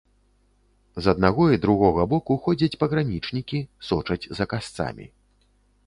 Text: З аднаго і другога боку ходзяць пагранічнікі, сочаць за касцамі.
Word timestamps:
З 1.07 1.13
аднаго 1.13 1.43
і 1.57 1.59
другога 1.67 2.07
боку 2.15 2.39
ходзяць 2.47 2.79
пагранічнікі, 2.85 3.59
сочаць 3.93 4.23
за 4.41 4.53
касцамі. 4.57 5.05